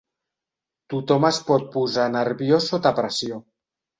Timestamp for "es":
1.29-1.39